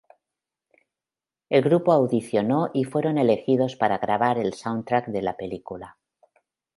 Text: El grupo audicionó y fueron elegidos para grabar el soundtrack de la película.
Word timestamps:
El 1.49 1.61
grupo 1.61 1.91
audicionó 1.91 2.71
y 2.73 2.85
fueron 2.85 3.19
elegidos 3.19 3.75
para 3.75 3.99
grabar 3.99 4.39
el 4.39 4.55
soundtrack 4.55 5.05
de 5.09 5.21
la 5.21 5.37
película. 5.37 5.99